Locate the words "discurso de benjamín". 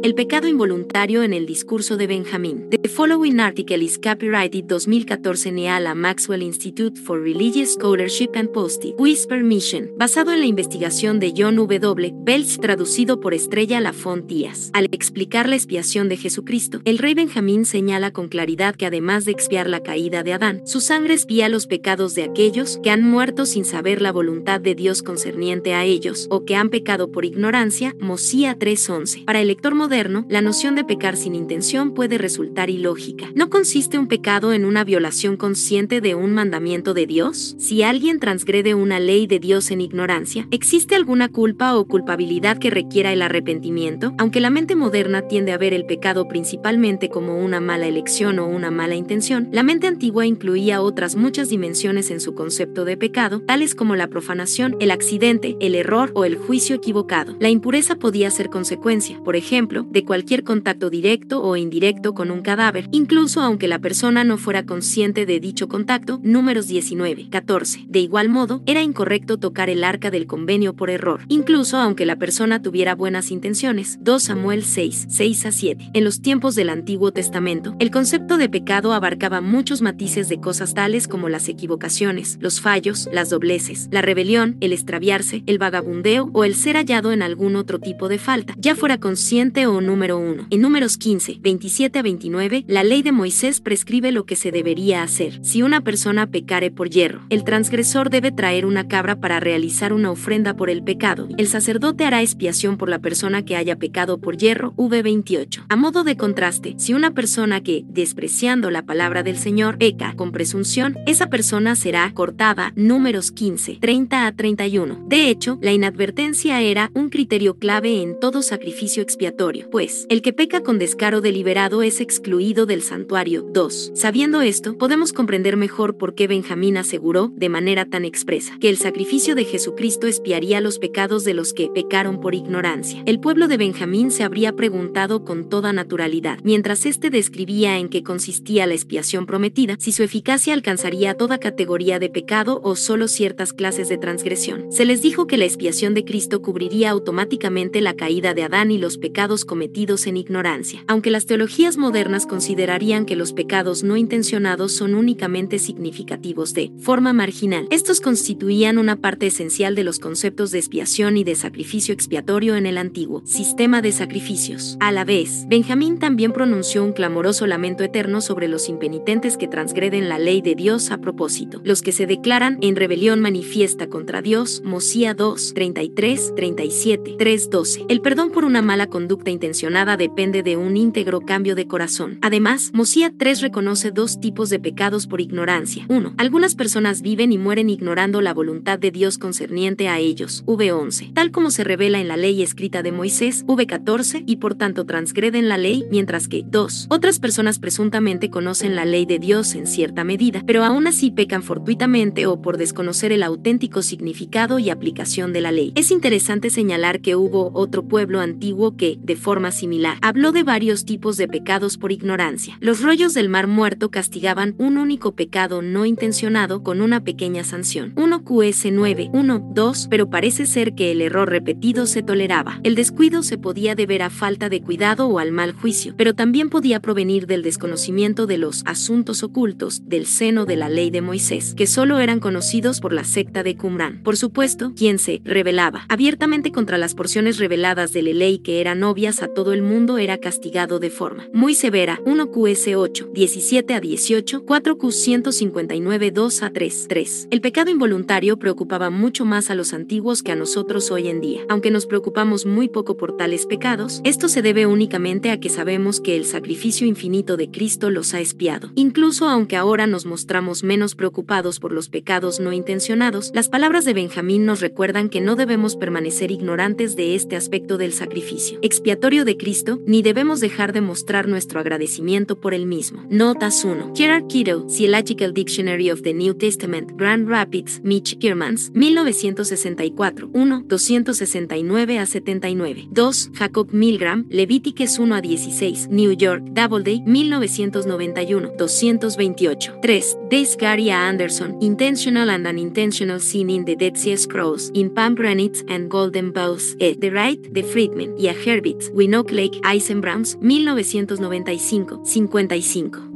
1.44-2.70